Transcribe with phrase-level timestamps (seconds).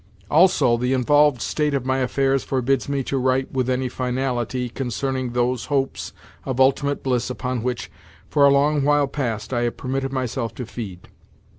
[0.31, 5.33] Also, the involved state of my affairs forbids me to write with any finality concerning
[5.33, 6.11] those hopes
[6.43, 7.91] of ultimate bliss upon which,
[8.27, 11.07] for a long while past, I have permitted myself to feed.